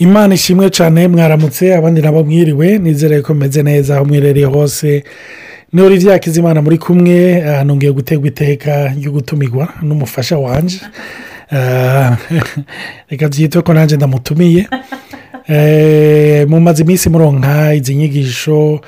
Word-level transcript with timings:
imana 0.00 0.34
ishimwe 0.34 0.70
cyane 0.70 1.08
mwaramutse 1.08 1.74
abandi 1.74 2.00
nabo 2.02 2.24
mwiriwe 2.24 2.78
nizere 2.78 3.22
ko 3.22 3.34
mumeze 3.34 3.62
neza 3.62 3.96
aho 3.96 4.04
mwiherereye 4.04 4.46
hose. 4.46 5.04
Ni 5.72 5.82
olivier 5.82 6.12
Hakizimana 6.12 6.62
muri 6.62 6.78
kumwe 6.78 7.44
nongeye 7.64 7.92
gutegwa 7.92 8.28
iteka 8.28 8.88
ryo 8.98 9.12
gutumirwa 9.12 9.68
n'umufasha 9.82 10.38
wanje. 10.38 10.80
Reka 13.10 13.28
byitwe 13.28 13.62
ko 13.62 13.72
nanjye 13.74 13.96
ndamutumiye. 13.96 14.66
Mumaze 16.48 16.82
iminsi 16.82 17.10
muronka 17.10 17.74
izi 17.74 17.94
nyigisho 17.94 18.80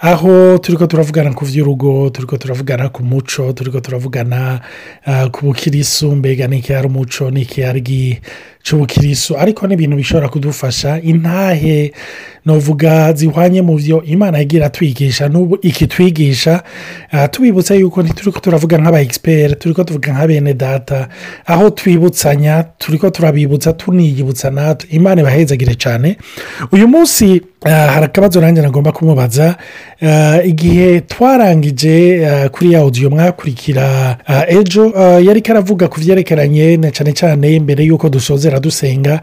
aho 0.00 0.58
turi 0.58 0.78
ko 0.78 0.86
turavugana 0.86 1.32
ku 1.34 1.44
by'urugo 1.44 2.10
turi 2.10 2.26
ko 2.26 2.36
turavugana 2.36 2.88
ku 2.88 3.02
muco 3.04 3.52
turi 3.52 3.70
ko 3.70 3.80
turavugana 3.80 4.60
ku 5.32 5.46
bukirisu 5.46 6.16
mbega 6.16 6.48
n'iki 6.48 6.72
ari 6.74 6.86
umuco 6.88 7.30
n'iki 7.30 7.64
ari 7.64 8.20
cy'ubukirisu 8.64 9.36
ariko 9.36 9.66
n'ibintu 9.66 9.96
bishobora 9.96 10.28
kudufasha 10.28 11.00
intahe 11.04 11.92
novuga 12.46 13.12
zihwanye 13.12 13.60
mu 13.62 13.76
byo 13.76 14.00
imana 14.04 14.38
yagira 14.38 14.68
twigisha 14.72 15.28
n'ubu 15.28 15.58
ikitwigisha 15.62 16.62
tubibutsa 17.30 17.74
yuko 17.74 18.02
ntituri 18.02 18.32
ko 18.32 18.40
turavuga 18.40 18.78
nk'aba 18.80 19.00
egisiperi 19.04 19.56
turi 19.56 19.74
ko 19.74 19.84
tuvuga 19.84 20.12
nka 20.12 20.26
bene 20.26 20.54
data. 20.54 21.08
Aho 21.46 21.70
twibutsanya 21.70 22.64
turi 22.78 22.98
ko 22.98 23.10
turabibutsa 23.10 23.72
tuniyibutsa 23.72 24.50
natwe. 24.50 24.88
Imana 24.96 25.20
ibahezagire 25.20 25.74
cyane 25.76 26.16
uyu 26.72 26.88
munsi 26.88 27.40
hari 27.64 28.04
akabazo 28.04 28.40
nanjye 28.40 28.62
nagomba 28.62 28.92
kumubaza. 28.92 29.56
Igihe 30.44 31.00
twarangije 31.00 32.24
kuri 32.52 32.72
ya 32.72 32.84
odiyo 32.84 33.10
mwakurikira 33.10 34.16
ejo 34.48 34.92
yari 35.20 35.42
karavuga 35.42 35.88
ku 35.88 36.00
byerekeranye 36.00 36.76
na 36.76 36.90
cyane 36.90 37.12
cyane 37.12 37.60
mbere 37.60 37.84
y'uko 37.84 38.08
dusozera 38.08 38.60
dusenga 38.60 39.20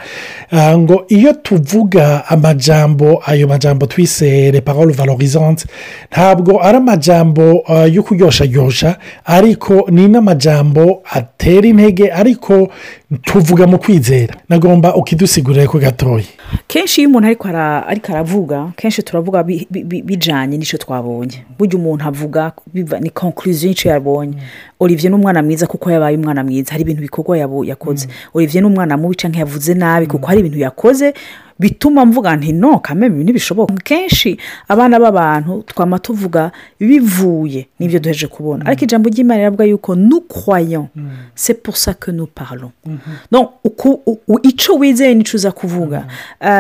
ngo 0.77 1.05
iyo 1.09 1.33
tuvuga 1.33 2.25
amajambo 2.29 3.21
ayo 3.25 3.47
majambo 3.47 3.85
twise 3.85 4.51
reparole 4.51 4.93
valorizante 4.93 5.65
ntabwo 6.11 6.61
ari 6.63 6.77
amajambo 6.77 7.63
yo 7.91 8.03
kuryosharyoshya 8.03 8.95
ariko 9.25 9.87
ni 9.89 10.07
n'amajambo 10.07 11.01
atera 11.11 11.67
intege 11.67 12.11
ariko 12.11 12.69
tuvuga 13.23 13.67
mu 13.67 13.77
kwizera. 13.79 14.35
Nagomba 14.49 14.95
ukidusigurire 14.95 15.67
ko 15.67 15.79
gatoya. 15.79 16.25
Kenshi 16.67 17.01
iyo 17.01 17.09
umuntu 17.09 17.27
ariko 17.87 18.11
aravuga 18.13 18.71
kenshi 18.75 19.03
turavuga 19.03 19.43
bijyanye 19.43 20.57
n'icyo 20.57 20.77
twabonye. 20.77 21.43
Burya 21.59 21.75
umuntu 21.79 22.03
avuga 22.05 22.51
ni 23.01 23.09
konkuriziyo 23.09 23.69
y'icyo 23.69 23.91
yabonye. 23.91 24.37
Olivier 24.79 25.09
ni 25.11 25.15
umwana 25.15 25.43
mwiza 25.43 25.67
kuko 25.67 25.91
yabaye 25.91 26.17
umwana 26.17 26.43
mwiza. 26.43 26.71
Hari 26.71 26.81
ibintu 26.83 27.01
bikorwa 27.01 27.37
yakoze. 27.65 28.07
Olivier 28.33 28.61
ni 28.63 28.67
umwana 28.69 28.97
mubi 28.97 29.15
cyangwa 29.15 29.39
yavuze 29.39 29.73
nabi 29.73 30.07
kuko 30.07 30.27
hari 30.27 30.39
ibintu 30.39 30.59
yakoze. 30.59 31.13
Bituma 31.59 32.05
mvuga 32.05 32.35
nti 32.35 32.51
no 32.53 32.79
kameme 32.79 33.15
ibi 33.15 33.23
ntibishoboka. 33.23 33.73
Kenshi 33.83 34.37
abana 34.67 34.99
b'abantu 34.99 35.63
twama 35.67 35.99
tuvuga 35.99 36.51
bivuye 36.79 37.67
n'ibyo 37.79 37.99
duheje 37.99 38.27
kubona. 38.27 38.65
Ariko 38.65 38.83
ijambo 38.85 39.09
ry'imana 39.09 39.37
riravuga 39.39 39.65
yuko 39.65 39.95
nukwayo 39.95 40.87
se 41.35 41.53
pusa 41.53 41.93
ke 41.93 42.11
nuparlo 42.11 42.71
icyo 44.43 44.75
wizeye 44.75 45.13
ni 45.15 45.23
cyo 45.23 45.35
uza 45.37 45.51
kuvuga. 45.51 46.05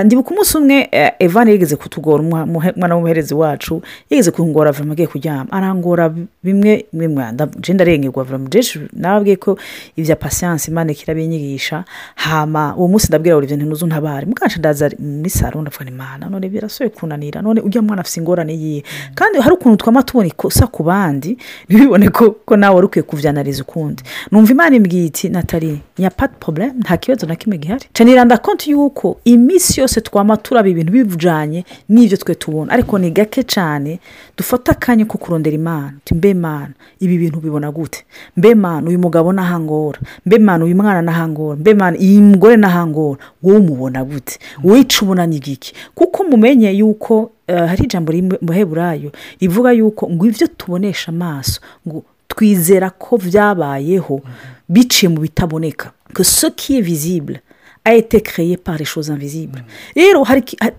Ndibuka 0.05 0.31
umunsi 0.31 0.57
umwe 0.57 0.89
evani 1.19 1.51
yigeze 1.51 1.75
kutugora 1.75 2.23
umwana 2.23 2.95
w'umuherezi 2.95 3.33
wacu 3.33 3.81
yigeze 4.09 4.31
kungora 4.31 4.69
avamo 4.69 4.91
agiye 4.91 5.07
kuryama. 5.07 5.51
Arangora 5.51 6.09
bimwe 6.43 6.85
bimwe 6.93 7.25
ngenda 7.59 7.83
arengerwa 7.83 8.21
avamo 8.23 8.47
nababwiye 8.93 9.35
ko 9.35 9.57
ibya 9.95 10.15
pasiyanse 10.15 10.71
imana 10.71 10.91
ikirabinyigisha 10.91 11.83
hama 12.15 12.75
uwo 12.75 12.87
munsi 12.87 13.07
ndabwira 13.09 13.35
buri 13.35 13.47
bintu 13.47 13.65
ntuzu 13.65 13.87
ntabare. 13.87 14.25
Mukansha 14.25 14.59
ndaza 14.59 14.86
muri 14.99 15.29
saro 15.29 15.61
ndavuga 15.61 15.85
imana. 15.89 16.29
None 16.29 16.49
birashoboye 16.49 16.89
kunanira. 16.89 17.41
None 17.41 17.61
ujya 17.61 17.81
mwana 17.81 18.01
afite 18.01 18.17
ingorane 18.19 18.53
yiye 18.53 18.83
kandi 19.15 19.39
hari 19.39 19.53
ukuntu 19.55 19.77
twaba 19.77 20.03
tubona 20.03 20.27
ikosa 20.27 20.67
ku 20.67 20.83
bandi 20.83 21.37
ntibibone 21.69 22.09
ko 22.09 22.55
nawe 22.57 22.75
wari 22.75 22.85
ukwiye 22.87 23.03
kubyanariza 23.03 23.63
ukundi. 23.63 24.03
Numva 24.31 24.51
imana 24.51 24.75
imbwiye 24.75 25.05
iti 25.05 25.29
natali 25.29 25.81
nyapati 25.99 26.33
porobuleme 26.39 26.73
nta 26.79 26.97
kibazo 26.97 27.25
na 27.27 27.35
kimwe 27.35 27.57
gihari. 27.57 27.85
Canira 27.93 28.37
konti 28.37 28.71
yuko 28.71 29.19
iminsi 29.25 29.79
yose 29.79 30.01
twaba 30.01 30.37
turaba 30.37 30.69
ibintu 30.69 30.91
bivujanye 30.93 31.65
n'ibyo 31.89 32.17
twe 32.17 32.35
tubona. 32.35 32.71
Ariko 32.73 32.97
ni 32.99 33.11
gake 33.11 33.43
cyane 33.43 33.99
dufata 34.37 34.71
akanya 34.71 35.05
ko 35.05 35.17
kurondera 35.17 35.55
imana. 35.55 35.93
Mbe 36.11 36.33
mana 36.33 36.73
ibi 36.99 37.17
bintu 37.17 37.39
bibona 37.39 37.71
gute? 37.71 38.05
Mbe 38.37 38.55
mana 38.55 38.87
uyu 38.89 38.99
mugabo 38.99 39.33
n'ahangora 39.33 39.99
mbe 40.25 40.37
mana 40.39 40.65
uyu 40.65 40.75
mwana 40.75 41.01
n'ahangora 41.01 41.55
mbe 41.59 41.73
mana 41.73 41.97
iyi 41.97 42.21
mugore 42.21 42.57
n'ahangora 42.57 43.19
wowe 43.43 43.57
umubona 43.57 44.03
gute? 44.03 44.39
Wica 44.77 45.01
ubona 45.01 45.25
ni 45.27 45.39
giki 45.39 45.73
kuko 45.95 46.23
mumenye 46.23 46.71
yuko 46.71 47.31
hari 47.47 47.83
ijambo 47.83 48.11
rimuheburayo 48.11 49.11
rivuga 49.41 49.71
yuko 49.71 50.09
ngo 50.09 50.25
ibyo 50.25 50.47
tubonesha 50.47 51.07
amaso 51.11 51.61
ngo 51.87 52.03
twizera 52.27 52.89
ko 52.89 53.17
byabayeho 53.17 54.21
biciye 54.69 55.09
mu 55.09 55.19
bitaboneka. 55.21 55.91
Que 56.13 56.23
ce 56.23 56.47
qui 56.55 56.77
est 56.77 56.81
visible 56.81 57.41
a 57.85 57.95
été 57.95 58.19
créé 58.21 58.57
par 58.57 58.77
les 58.77 58.83
choses 58.85 59.09
invisibles. 59.09 59.63
Rero 59.95 60.25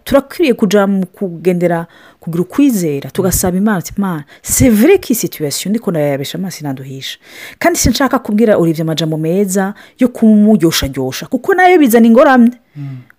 turakwiriye 0.04 0.54
kujya 0.54 0.86
mu 0.86 1.06
kugendera 1.06 1.86
kugira 2.20 2.42
ukwizera 2.42 3.10
tugasaba 3.10 3.56
imana 3.56 3.82
imana 3.96 4.24
sevure 4.42 4.98
ko 4.98 5.06
iyi 5.08 5.14
situwasiyo 5.14 5.70
ndiko 5.70 5.90
ndayabesha 5.90 6.38
amaso 6.38 6.60
inaduhisha. 6.60 7.18
Kandi 7.58 7.78
sinshaka 7.78 8.18
kubwira 8.18 8.58
urebye 8.58 8.82
amajambo 8.82 9.16
meza 9.16 9.74
yo 9.98 10.08
kumuryosharyoshya 10.08 11.28
kuko 11.28 11.54
na 11.54 11.68
yo 11.68 11.78
bizana 11.78 12.06
ingorane. 12.06 12.50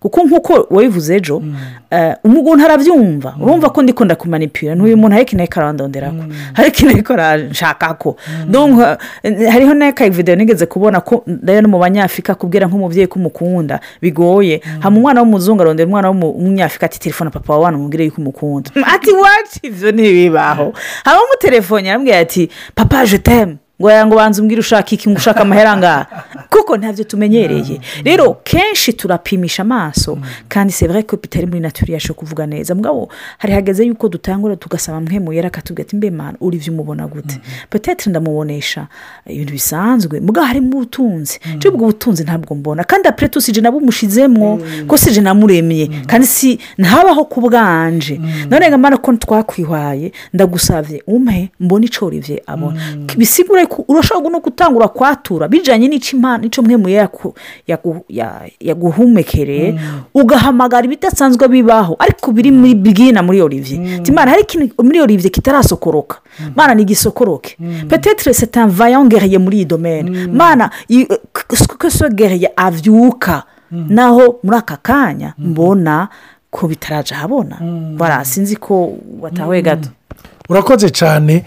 Kuko 0.00 0.24
nk'uko 0.24 0.66
wabivuze 0.70 1.16
ejo 1.16 1.42
umuntu 2.24 2.64
arabyumva. 2.64 3.34
Urumva 3.40 3.70
ko 3.70 3.82
ndikunda 3.82 4.14
kumanipira 4.16 4.74
n'uyu 4.74 4.96
muntu 4.96 5.16
ariko 5.16 5.36
nawe 5.36 5.46
karandonderako 5.46 6.24
ariko 6.54 6.86
nawe 6.86 7.02
karashaka 7.02 7.94
ko. 7.94 8.16
Hariho 9.52 9.74
n'akayividewo 9.74 10.36
nigeze 10.36 10.66
kubona 10.66 11.00
ko 11.00 11.24
rero 11.26 11.68
mu 11.68 11.78
banyafurika 11.78 12.34
kubwira 12.34 12.66
nk'umubyeyi 12.66 13.06
ko 13.06 13.18
umukunda. 13.18 13.80
Bigoye. 14.02 14.60
Hama 14.80 14.96
umwana 14.96 15.20
w'umuzungu 15.20 15.62
arondera 15.62 15.86
umwana 15.86 16.08
w'umunyafurika 16.10 16.86
ati 16.86 17.00
telefone 17.00 17.30
papa 17.30 17.58
wawe 17.58 17.74
umubwire 17.76 18.04
yuko 18.04 18.20
umukunda. 18.20 18.70
Ati 18.94 19.12
wacu 19.12 19.58
ibyo 19.62 19.92
ntibibaho. 19.92 20.72
Haba 21.04 21.20
umutelefone 21.24 21.90
arambwira 21.90 22.18
ati 22.18 22.50
papa 22.74 23.06
jetemu 23.06 23.56
ngo 23.80 24.06
ngo 24.06 24.16
banze 24.16 24.40
umbwire 24.42 24.60
ushaka 24.60 24.90
iki 24.94 25.08
ngo 25.10 25.16
ushaka 25.16 25.40
amahera 25.40 25.76
ngaha 25.76 26.06
kuko 26.50 26.76
ntabyo 26.76 27.04
tumenyereye. 27.04 27.80
Rero 28.04 28.34
kenshi 28.44 28.92
turapimisha 28.92 29.62
amaso 29.62 30.18
kandi 30.48 30.72
sevure 30.72 31.02
ko 31.02 31.16
bitari 31.16 31.46
muri 31.46 31.60
naturi 31.60 31.92
yacu 31.92 32.14
kuvuga 32.14 32.46
neza. 32.46 32.74
Mugabo 32.74 33.08
hari 33.38 33.52
hageze 33.52 33.84
yuko 33.84 34.08
dutangura 34.08 34.56
tugasaba 34.56 35.00
mwe 35.00 35.36
yera 35.36 35.48
akatubwira 35.48 35.86
ati 35.86 35.96
mbe 35.96 36.10
mwana 36.10 36.36
uribyo 36.40 36.72
umubona 36.72 37.06
gute? 37.06 37.40
Petete 37.70 38.10
ndamubonesha 38.10 38.86
ibintu 39.26 39.52
bisanzwe. 39.52 40.20
Mugabo 40.20 40.46
harimo 40.46 40.76
ubutunzi 40.76 41.40
nshya 41.56 41.70
ubwo 41.70 41.86
butunzi 41.86 42.22
ntabwo 42.24 42.54
mbona. 42.54 42.84
Kandi 42.84 43.08
apure 43.08 43.40
sije 43.40 43.60
nabo 43.60 43.78
umushizemwo 43.78 44.60
ko 44.86 44.96
sije 44.96 45.20
namuremye. 45.20 45.90
Kandi 46.06 46.26
si 46.26 46.58
ntabaho 46.78 47.24
ku 47.24 47.40
bwanje. 47.40 48.20
None 48.50 48.68
ngamara 48.68 48.96
ko 48.96 49.12
twakwihwaye 49.16 50.12
ndagusabye 50.34 51.02
umwe 51.06 51.48
mbona 51.60 51.84
icyo 51.84 52.06
uribye 52.06 52.42
abona. 52.46 52.80
Bisigure 53.16 53.66
urashobora 53.88 54.30
no 54.32 54.40
gutangura 54.40 54.88
kwatura 54.88 55.48
bijyanye 55.48 55.88
n'icyo 55.88 56.62
mwe 56.62 56.76
muye 56.76 57.08
yaguhumekereye 58.60 59.80
ugahamagara 60.14 60.84
ibidasanzwe 60.86 61.48
bibaho 61.48 61.96
ariko 61.98 62.32
biri 62.32 62.50
muri 62.50 62.74
bwina 62.74 63.22
muri 63.22 63.40
olivier. 63.42 64.02
Timana 64.02 64.30
hari 64.30 64.42
ikintu 64.42 64.82
muri 64.82 65.00
olivier 65.00 65.30
kitarasokoroka. 65.32 66.18
Mana 66.56 66.74
ni 66.74 66.82
igisokoroke 66.82 67.56
petetre 67.88 68.34
setavayongereye 68.34 69.38
muri 69.38 69.56
iyi 69.56 69.64
domene 69.64 70.26
mana 70.26 70.70
sogereye 71.90 72.52
abyuka 72.56 73.42
naho 73.70 74.38
muri 74.42 74.56
aka 74.58 74.76
kanya 74.76 75.34
mbona 75.38 76.08
ko 76.50 76.68
bitaraje 76.68 77.14
ahabona 77.14 77.56
sinzi 78.24 78.56
ko 78.56 78.92
watahuye 79.20 79.62
gato. 79.62 79.88
Urakoze 80.50 80.90
cyane. 80.90 81.42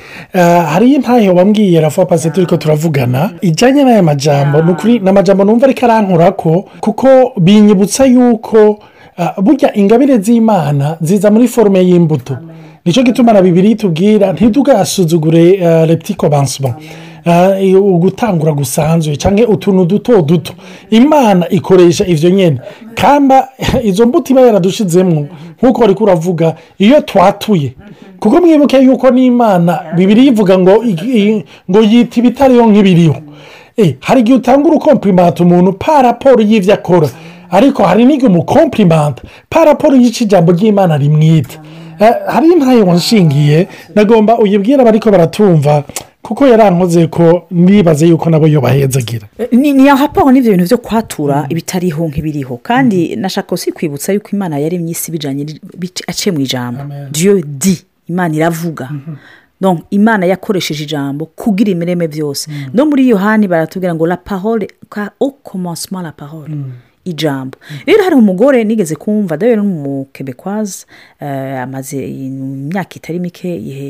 Hariyo 0.71 0.95
intahe 0.95 1.29
wambwiye 1.29 1.81
rafa 1.81 2.05
pasi 2.05 2.31
turi 2.31 2.45
ko 2.47 2.57
turavugana? 2.57 3.31
Ijyanye 3.41 3.83
n'aya 3.83 4.03
majambo 4.03 4.61
ni 4.61 4.71
ukuri 4.71 4.99
ni 4.99 5.09
amajambo 5.09 5.43
numva 5.43 5.65
ariko 5.65 5.85
arankura 5.85 6.31
ko 6.31 6.65
kuko 6.79 7.07
binyibutsa 7.37 8.05
yuko 8.05 8.79
burya 9.41 9.75
ingabire 9.75 10.17
z'imana 10.17 10.97
ziza 11.01 11.31
muri 11.31 11.47
forume 11.47 11.79
y'imbuto. 11.85 12.37
Nicyo 12.85 13.03
gituma 13.03 13.33
na 13.33 13.41
bibiri 13.41 13.75
tubwira 13.75 14.33
ntidugasuzugure 14.33 15.85
reptiko 15.85 16.29
bansoma 16.29 16.75
ugutangura 17.77 18.51
gusanzuye 18.51 19.15
cyangwa 19.15 19.47
utuntu 19.47 19.85
duto 19.85 20.21
duto. 20.21 20.53
Imana 20.89 21.49
ikoresha 21.49 22.05
ibyo 22.05 22.29
nyine 22.29 22.59
kandi 22.95 23.35
izo 23.89 24.05
mbuto 24.05 24.33
iba 24.33 24.41
yaradushizemo 24.41 25.27
nk'uko 25.61 25.81
bari 25.81 25.93
kuravuga 25.93 26.55
iyo 26.79 27.01
twatuye. 27.01 27.73
Kuko 28.19 28.41
mwibuke 28.41 28.77
yuko 28.79 29.11
n'imana 29.11 29.79
bibiri 29.95 30.25
ivuga 30.27 30.59
ngo 30.59 30.83
ngo 31.69 31.79
yita 31.81 32.19
ibitariyo 32.19 32.65
nk'ibiriho. 32.65 33.15
Hari 33.99 34.19
igihe 34.21 34.37
utanga 34.37 34.69
urukompimata 34.69 35.43
umuntu 35.43 35.73
pa 35.73 36.01
raporo 36.01 36.41
y'ibyo 36.41 36.73
akora. 36.73 37.09
Ariko 37.51 37.83
hari 37.83 38.05
n'igihe 38.05 38.27
umukompurimanta 38.27 39.21
paraporo 39.49 39.95
y'icyo 39.95 40.25
ijambo 40.25 40.51
ry'imana 40.51 40.97
rimwita. 40.97 41.57
Eh, 41.99 42.13
hari 42.27 42.47
intayo 42.47 42.85
wanshingiye 42.85 43.67
nagomba 43.95 44.37
uyibwira 44.39 44.81
abariko 44.81 45.11
baratumva. 45.11 45.83
Kuko 46.23 46.47
yarankoze 46.47 47.07
ko 47.07 47.45
nibaze 47.51 48.07
yuko 48.07 48.29
nabo 48.29 48.47
yo 48.47 48.61
bahenzagira 48.61 49.27
ni 49.51 49.73
ni 49.73 49.85
raporo 49.91 50.31
n'ibyo 50.31 50.51
bintu 50.55 50.65
byo 50.65 50.77
kwatura 50.77 51.45
ibitariho 51.49 52.07
nk'ibiriho. 52.07 52.57
Kandi 52.63 53.15
nashaka 53.15 53.57
si 53.57 53.71
kwibutsa 53.71 54.13
yuko 54.15 54.29
imana 54.33 54.55
yaremye 54.59 54.91
isi 54.91 55.11
bijyanye 55.11 55.45
aciye 56.07 56.31
mu 56.35 56.39
ijambo. 56.41 56.81
Diyo 57.11 57.41
di 57.43 57.75
imana 58.09 58.35
iravuga. 58.35 58.89
Donc, 59.61 59.79
imana 59.91 60.25
yakoresheje 60.25 60.83
ijambo 60.83 61.25
kugira 61.25 61.71
imireme 61.71 62.07
byose. 62.07 62.51
No 62.73 62.85
muri 62.85 63.09
yohani 63.09 63.47
baratubwira 63.47 63.95
ngo 63.95 64.07
la 64.07 64.17
parole 64.17 64.67
ka 64.89 65.11
commencement 65.43 66.03
la 66.03 66.11
parole. 66.11 66.55
Ijambo. 67.05 67.57
Rero 67.85 68.03
hari 68.03 68.15
umugore 68.15 68.63
nigeze 68.63 68.95
kumva 68.95 69.37
dawe 69.37 69.55
n'umukebekwazi 69.55 70.85
amaze 71.63 72.07
imyaka 72.07 72.95
itari 72.95 73.19
mike 73.19 73.49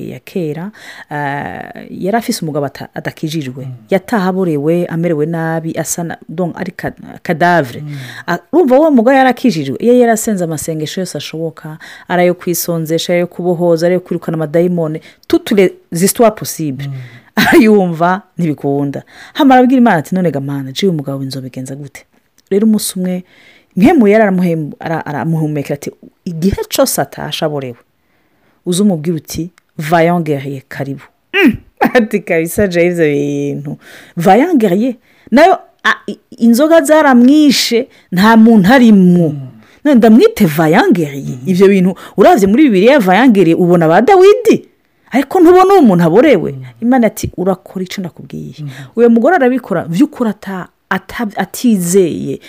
ya 0.10 0.19
kera 0.19 0.71
eh, 1.12 1.88
yari 1.89 2.18
afise 2.18 2.42
umugabo 2.45 2.69
adakijijwe. 2.94 3.68
Yataha 3.89 4.30
aborewe 4.30 4.86
amerewe 4.86 5.25
nabi 5.25 5.74
asa 5.77 6.18
ari 6.56 6.71
ka- 6.71 6.94
kadavure 7.24 7.83
Ah, 8.27 8.38
urumva 8.51 8.80
uwo 8.80 8.92
mugore 8.92 9.18
yarakijijwe 9.18 9.77
iyo 9.80 9.94
yarasenze 10.00 10.44
amasengesho 10.44 11.01
yose 11.01 11.18
ashoboka 11.18 11.77
ari 12.07 12.21
ayo 12.24 12.33
kwisonzesha 12.33 13.13
ayo 13.13 13.27
kubohoza 13.27 13.88
ayo 13.88 14.00
kwirukana 14.00 14.36
amadayimoni. 14.36 15.01
Tutule 15.27 15.74
zisitwa 15.92 16.31
posible 16.31 16.89
ayumva 17.54 18.21
ntibikunda. 18.38 19.04
Hamara 19.33 19.62
abwira 19.62 19.77
imana 19.81 19.98
ati 19.98 20.15
none 20.15 20.31
gamana 20.31 20.71
jiwe 20.71 20.92
umugabo 20.92 21.24
inzobigenza 21.24 21.75
gute? 21.75 22.06
Rero 22.51 22.68
umunsi 22.68 23.00
umwe 23.00 23.24
nkemu 23.75 24.07
yari 24.07 24.24
aramuhem- 24.24 24.74
ara- 24.80 25.06
aramuhumekera 25.06 25.75
ati 25.75 25.92
igihe 26.25 26.62
cyose 26.69 27.01
atasha 27.01 27.45
aborewe. 27.45 27.78
Uze 28.66 28.84
umubwira 28.84 29.18
uti 29.18 29.50
vayongeriye 29.78 30.63
karibu. 30.68 31.01
Mm. 31.34 31.57
ati 31.98 32.19
kabisa 32.19 32.66
ibyo 32.66 33.06
bintu. 33.06 33.78
Vayongeriye 34.18 34.95
na 35.31 35.45
yo 35.45 35.57
inzoga 36.38 36.81
zaramwishe 36.81 37.88
nta 38.12 38.38
muntu 38.38 38.74
arimo. 38.74 39.34
Ndamwite 39.84 40.46
vayongeriye 40.46 41.38
ibyo 41.46 41.68
bintu 41.68 41.96
urabye 42.18 42.48
muri 42.48 42.63
bibiriya 42.63 43.00
vayongeriye 43.00 43.56
ubona 43.56 43.88
ba 43.88 44.01
dawidi. 44.01 44.69
Ariko 45.12 45.39
ntubona 45.39 45.74
uwo 45.74 45.81
muntu 45.81 46.04
aborewe. 46.04 46.56
Imana 46.81 47.07
ati 47.07 47.31
urakora 47.38 47.84
icyo 47.86 48.04
nakubwiye 48.04 48.54
uyu 48.96 49.10
mugore 49.10 49.36
arabikora 49.36 49.86
by'ukuri 49.86 50.30
ata- 50.30 50.69
atizeye 51.36 52.40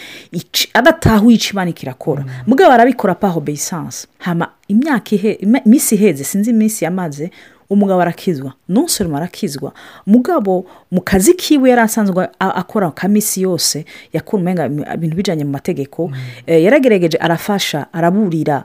adatahuye 0.74 1.36
icyo 1.36 1.52
imana 1.52 1.72
kirakora 1.72 2.24
mugabo 2.46 2.72
arabikora 2.72 3.14
pa 3.14 3.30
obeyisanse 3.34 4.06
hama 4.18 4.48
imyaka 4.68 5.16
iminsi 5.16 5.94
iheze 5.94 6.24
sinzi 6.24 6.50
iminsi 6.50 6.84
yamaze 6.84 7.30
umugabo 7.70 8.00
arakizwa. 8.00 8.52
Nonsoroma 8.68 9.16
arakizwa 9.16 9.72
mugabo 10.06 10.66
mu 10.90 11.00
kazi 11.00 11.34
kiwe 11.34 11.70
yari 11.70 11.80
asanzwe 11.82 12.28
akora 12.38 12.90
ka 12.90 13.08
minsi 13.08 13.42
yose 13.42 13.84
umenga 14.32 14.66
ibintu 14.94 15.16
bijyanye 15.16 15.44
mu 15.44 15.50
mategeko. 15.50 16.10
Eh, 16.46 16.62
yaragerageje 16.64 17.16
arafasha 17.18 17.86
araburira 17.92 18.64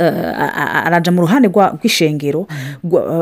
araja 0.00 1.10
mu 1.12 1.20
ruhande 1.22 1.48
rw'ishengero. 1.48 2.46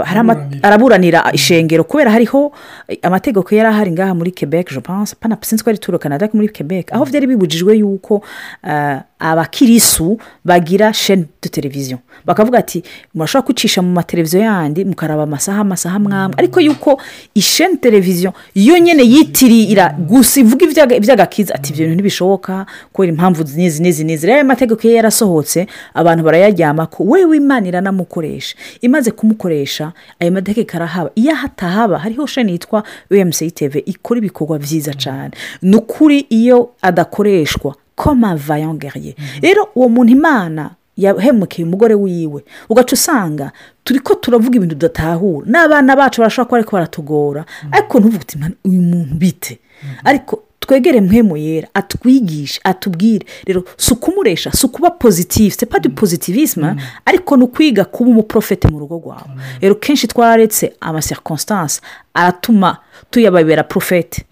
Hari 0.04 0.18
ama- 0.18 0.32
Araburanira. 0.34 0.62
araburanira 0.62 1.20
ishengero 1.32 1.84
kubera 1.84 2.10
hariho 2.10 2.52
eh, 2.88 2.98
amategeko 3.02 3.54
yari 3.54 3.68
ahari 3.68 3.90
ngaha 3.92 4.14
muri 4.14 4.32
quebec 4.32 4.70
je 4.72 4.80
pense. 4.80 5.14
Pana 5.20 5.38
sinzi 5.42 5.64
ko 5.64 5.70
ari 5.70 5.78
turo 5.78 5.98
canada 5.98 6.28
muri 6.32 6.48
quebec. 6.48 6.92
Aho 6.92 7.04
byari 7.04 7.26
bibujijwe 7.26 7.76
yuko 7.78 8.22
eh, 8.64 9.00
abakirisu 9.30 10.18
bagira 10.44 10.92
chaine 10.92 11.24
de 11.42 11.48
televiziyo 11.48 11.98
bakavuga 12.26 12.58
ati 12.58 12.82
murashobora 13.14 13.46
kwicisha 13.46 13.82
mu 13.82 13.92
mateleviziyo 13.92 14.42
yandi 14.42 14.84
mukaraba 14.84 15.22
amasaha 15.22 15.60
amasaha 15.60 15.98
mwamwe. 15.98 16.34
Ariko 16.38 16.60
yuko 16.60 17.00
isheni 17.34 17.76
televiziyo 17.76 18.32
yo 18.54 18.78
nyine 18.78 19.02
yitirira 19.02 19.88
gusa 19.98 20.40
ivuga 20.40 20.66
ibyaga- 20.66 20.96
iby'agakiza 20.96 21.54
ati 21.54 21.72
ibyo 21.72 21.84
bintu 21.84 21.94
ntibishoboka 21.94 22.66
kubera 22.92 23.12
impamvu 23.12 23.44
n'izi 23.56 23.82
n'izi 23.82 24.04
n'izi 24.04 24.26
rero 24.26 24.36
ayo 24.38 24.44
mategeko 24.44 24.88
ye 24.88 24.94
yarasohotse 24.94 25.66
abantu 25.94 26.24
barayaryama 26.24 26.86
ko 26.86 27.04
wewe 27.04 27.36
imana 27.36 27.68
iranamukoresha. 27.68 28.56
Imaze 28.80 29.10
kumukoresha 29.10 29.92
ayo 30.20 30.32
mategeko 30.32 30.76
arahaba. 30.76 31.10
Iyo 31.14 31.34
hatahaba 31.34 31.98
hariho 31.98 32.26
sheni 32.26 32.52
yitwa 32.52 32.82
umc 33.10 33.54
tv 33.54 33.78
ikora 33.86 34.18
ibikorwa 34.18 34.58
byiza 34.58 34.92
cyane 34.94 35.30
ni 35.62 35.76
ukuri 35.76 36.18
iyo 36.30 36.70
adakoreshwa 36.82 37.74
koma 37.96 38.36
vayongeriye 38.36 39.14
rero 39.42 39.68
uwo 39.74 39.88
muntu 39.88 40.12
imana 40.12 40.70
yahemukiye 40.96 41.66
umugore 41.66 41.94
wiwe 41.94 42.44
ugaca 42.68 42.92
usanga 42.94 43.52
turi 43.84 43.98
ko 44.00 44.14
turavuga 44.14 44.56
ibintu 44.56 44.74
tudatahura 44.74 45.46
n'abana 45.46 45.96
bacu 45.96 46.20
barashobora 46.20 46.46
kuba 46.46 46.58
ariko 46.58 46.72
baratugora. 46.76 47.44
Ariko 47.72 47.98
ntuvuge 47.98 48.22
uti 48.22 48.38
"Mana, 48.38 48.54
uyu 48.64 48.80
muntu 48.82 49.14
bite? 49.14 49.58
Ariko 50.04 50.42
twegere 50.66 51.00
mpemu 51.00 51.36
yera 51.36 51.68
atwigishe 51.74 52.60
atubwire. 52.64 53.26
Rero 53.46 53.64
si 53.76 53.92
ukumuresha 53.92 54.52
si 54.52 54.66
ukuba 54.66 54.90
pozitifu 54.90 55.58
se 55.58 55.66
padi 55.66 55.88
pozitivisme 55.88 56.76
ariko 57.04 57.36
ni 57.36 57.44
ukwiga 57.44 57.84
kuba 57.84 58.10
umuprofete 58.10 58.68
mu 58.68 58.78
rugo 58.78 58.96
rwawe. 59.04 59.30
Rero 59.60 59.74
kenshi 59.74 60.06
twararetse 60.06 60.72
amasirikonsitansi 60.80 61.80
aratuma 62.14 62.76
tuyababera 63.10 63.62
porofete 63.64 64.24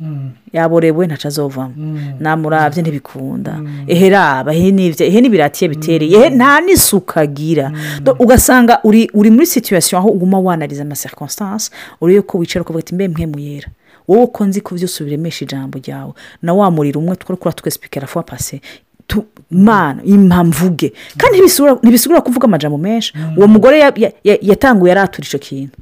yaborewe 0.53 1.07
ntacu 1.07 1.29
azovamo. 1.29 1.75
Namurabye 2.21 2.83
ntibikunda. 2.83 3.61
Ehe 3.87 4.11
raba 4.11 4.55
ehe 4.55 4.71
n'ibyo 4.71 5.07
ehe 5.07 5.21
n'ibiratiye 5.21 5.69
bitereye 5.69 6.17
ehe 6.17 6.31
nta 6.31 6.61
n'isuku 6.61 7.19
agira 7.19 7.73
ugasanga 8.19 8.81
uri 8.85 9.11
uri 9.15 9.31
muri 9.31 9.47
situwasiyo 9.47 9.99
aho 9.99 10.09
uguma 10.09 10.39
wanariza 10.41 10.83
amasirikonsitansi 10.83 11.71
urebe 12.01 12.23
ko 12.23 12.39
wicara 12.39 12.63
ukavuga 12.63 12.81
ati 12.85 12.95
mbe 12.95 13.09
mpemu 13.09 13.39
yera. 13.39 13.69
Wowe 14.09 14.23
uko 14.25 14.45
nzi 14.45 14.61
ko 14.61 14.75
byose 14.75 15.03
ubiremesha 15.03 15.45
ijambo 15.45 15.79
ryawe 15.79 16.13
na 16.43 16.55
wa 16.55 16.71
muriro 16.71 17.01
umwe 17.01 17.17
twari 17.17 17.41
kura 17.41 17.53
twesipikira 17.55 18.07
fuwa 18.07 18.25
pase 18.25 18.61
tu- 19.07 19.25
mana 19.51 20.01
impamvuge 20.05 20.93
kandi 21.17 21.39
ntibisubira- 21.39 22.21
kuvuga 22.21 22.45
amajambo 22.45 22.79
menshi. 22.79 23.13
Uwo 23.37 23.49
mugore 23.49 23.79
ya- 23.79 23.93
ya- 23.97 24.13
ya- 24.25 24.39
yatanguye 24.43 24.93
aratura 24.93 25.27
icyo 25.27 25.39
kintu. 25.39 25.77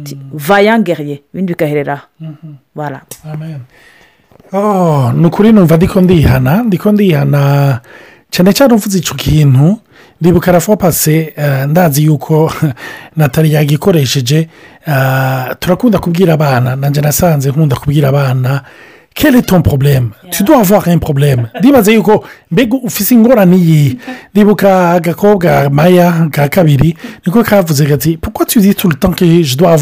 Ati, 0.00 0.16
vayangeriye 0.32 1.22
ibindi 1.34 1.52
bigahereraho 1.52 2.06
bara 2.74 3.00
amen. 3.32 3.60
Oh 4.52 5.12
ni 5.12 5.26
ukuri 5.26 5.52
numva 5.52 5.76
ndiko 5.76 6.00
ndihana 6.00 6.62
ndiko 6.62 6.92
ndihana. 6.92 7.80
Cyane 8.30 8.52
cyane 8.52 8.74
uvuze 8.74 8.98
icyo 8.98 9.14
kintu 9.14 9.78
ndibuka 10.20 10.52
rafuwa 10.52 10.76
pase 10.76 11.32
eh, 11.36 11.66
ndazi 11.68 12.04
yuko 12.04 12.52
natali 13.16 13.52
yagikoresheje. 13.52 14.48
Eh, 14.86 15.56
turakunda 15.58 15.98
kubwira 15.98 16.34
abana 16.34 16.76
nanjye 16.76 17.00
nasanze 17.00 17.50
nkunda 17.50 17.76
kubwira 17.76 18.08
abana. 18.08 18.62
Quel 19.14 19.34
est 19.36 19.42
ton 19.42 19.60
problème? 19.60 20.10
Tu 20.30 20.44
dois 20.44 20.60
avoir 20.60 20.88
un 20.88 20.98
problème. 20.98 21.48
Ndibaze 21.58 21.92
yuko 21.94 22.24
mbega 22.50 22.76
ufise 22.82 23.14
ingorane 23.14 23.56
iyi? 23.56 23.98
Ndibuka 24.34 24.90
agakobwa 24.90 25.70
maya 25.70 26.28
ka 26.30 26.48
kabiri 26.48 26.96
niko 27.26 27.42
kavuze 27.44 27.86
gati 27.86 28.16
pourquoi 28.16 28.46
tu 28.46 28.60
dis 28.60 28.74
tout 28.74 28.88
le 28.88 28.94
temps 28.96 29.12
que 29.12 29.42
je 29.42 29.56
dois 29.56 29.72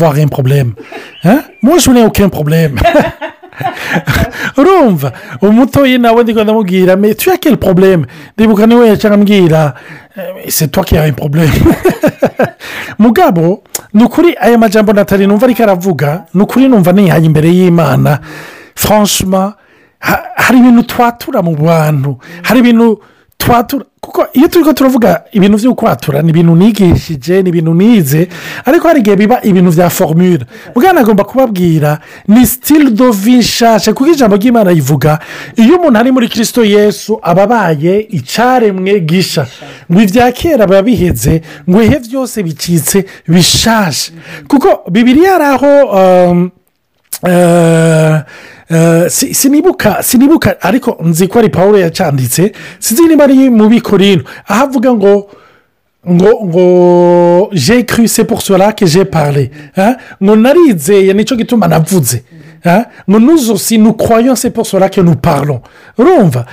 urumva 4.58 5.12
umutoyi 5.42 5.98
nawe 5.98 6.22
ndiko 6.22 6.44
ndamubwira 6.44 6.96
me 6.96 7.14
tu 7.14 7.30
as 7.30 7.38
quel 7.38 7.56
problème? 7.56 8.06
Ndibuka 8.36 8.66
ni 8.66 8.74
we 8.74 8.88
yaca 8.88 9.04
ambwira 9.14 9.74
eh, 10.16 10.46
c'est 10.48 10.68
toi 10.70 10.84
qui 10.84 10.96
as 10.96 11.08
un 11.08 11.12
problème. 11.12 11.50
Mugabo 12.98 13.62
ni 13.94 14.04
ukuri 14.04 14.36
aya 14.40 14.58
majambo 14.58 14.92
natali 14.92 15.26
numva 15.26 15.46
ariko 15.46 15.62
aravuga 15.62 16.24
ni 16.34 16.42
ukuri 16.42 16.68
numva 16.68 16.92
nihaye 16.92 17.24
imbere 17.24 17.48
y'imana. 17.48 18.18
Franchement 18.74 19.54
ha- 20.00 20.22
hari 20.36 20.58
ibintu 20.58 20.82
twatura 20.82 21.42
mu 21.42 21.56
bantu 21.56 22.18
hari 22.42 22.60
ibintu 22.60 23.00
kuko 24.00 24.26
iyo 24.32 24.48
turi 24.48 24.64
ko 24.64 24.72
turavuga 24.72 25.22
ibintu 25.32 25.58
byo 25.58 25.74
kwatura 25.74 26.22
ni 26.22 26.30
ibintu 26.30 26.54
nigishije 26.56 27.42
ni 27.42 27.48
ibintu 27.48 27.74
nize 27.74 28.28
ariko 28.64 28.88
hari 28.88 29.00
igihe 29.00 29.16
biba 29.16 29.40
ibintu 29.42 29.70
bya 29.72 29.90
formule. 29.90 30.44
Bwana 30.74 31.00
agomba 31.00 31.24
kubabwira 31.24 31.98
ni 32.28 32.46
sitili 32.46 32.90
do 32.90 33.10
vi 33.12 33.36
nshasha 33.38 33.92
kuko 33.92 34.10
ijambo 34.10 34.36
ry'imana 34.36 34.70
rivuga 34.70 35.18
iyo 35.56 35.76
umuntu 35.76 35.98
ari 35.98 36.10
muri 36.12 36.28
kirisito 36.28 36.64
yesu 36.64 37.18
aba 37.22 37.42
abaye 37.42 38.00
icyaremwe 38.10 39.00
gisha. 39.00 39.46
Ngo 39.92 40.00
ibya 40.02 40.32
kera 40.32 40.66
biba 40.66 40.82
biheze 40.82 41.42
ngo 41.70 41.82
ihe 41.82 41.98
byose 41.98 42.42
bicitse 42.42 43.04
bishashe. 43.28 44.12
Kuko 44.48 44.90
bibiri 44.90 45.22
yari 45.24 45.44
aho 45.44 45.72
um, 45.98 46.50
Eh, 47.26 48.20
sinibuka 49.08 50.02
sinibuka 50.02 50.60
ariko 50.60 50.96
nzi 51.04 51.28
ko 51.28 51.38
ari 51.38 51.48
paul 51.48 51.78
yacanditse 51.78 52.52
sinzi 52.78 53.02
niba 53.08 53.24
ari 53.24 53.50
mu 53.50 53.68
bikorino. 53.68 54.22
Aho 54.48 54.64
avuga 54.64 54.92
ngo 54.92 55.30
ngo 56.08 56.30
ngo 56.44 57.50
je 57.52 57.84
c'est 58.06 58.24
pour 58.24 58.42
cela 58.42 58.72
que 58.72 58.86
j'ai 58.86 59.04
parlé. 59.04 59.50
Hein? 59.76 59.96
ngo 60.22 60.36
narizeye 60.36 61.14
ni 61.14 61.24
cyo 61.24 61.36
gituma 61.36 61.68
navuze. 61.68 62.22
Ah, 62.64 62.86
ngo 63.08 63.92
croyons 63.94 64.36
c'est 64.36 64.50
pour 64.50 64.66
cela 64.66 64.88
que 64.88 65.00
nous 65.00 65.16
parlons. 65.16 65.62
Urumva? 65.98 66.46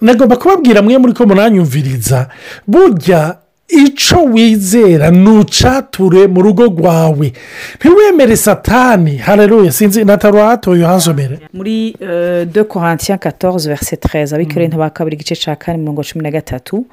Nagomba 0.00 0.36
kubabwira 0.36 0.82
mwe 0.82 0.98
muri 0.98 1.12
ko 1.14 1.26
munanyumviriza. 1.26 2.28
Burya 2.66 3.38
icyo 3.72 4.24
wizera 4.24 5.10
nucature 5.10 6.26
mu 6.26 6.42
rugo 6.42 6.64
rwawe. 6.64 7.32
Ntiwemere 7.78 8.36
satani. 8.36 9.16
Hareruye 9.16 9.70
sinzi 9.72 10.04
nataruhatoye 10.04 10.84
uhasomere 10.84 11.38
muri 11.52 11.96
euh, 12.02 12.44
2 12.46 12.64
corinthiens 12.64 13.18
14 13.18 13.68
verset 13.68 14.04
13 14.04 14.34
abikorera 14.34 14.76
ba 14.78 14.90
kabiri 14.90 15.16
igice 15.16 15.34
cya 15.36 15.56
kane 15.56 15.78
mirongo 15.78 16.02
cumi 16.02 16.22
na 16.22 16.30
gatatu 16.30 16.86